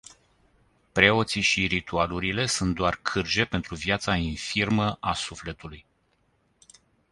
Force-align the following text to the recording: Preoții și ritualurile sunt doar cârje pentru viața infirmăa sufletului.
Preoții 0.91 1.41
și 1.41 1.65
ritualurile 1.67 2.45
sunt 2.45 2.75
doar 2.75 2.99
cârje 3.01 3.45
pentru 3.45 3.75
viața 3.75 4.15
infirmăa 4.15 5.13
sufletului. 5.13 5.85